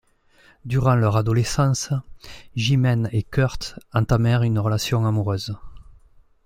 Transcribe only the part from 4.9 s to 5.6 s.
amoureuse.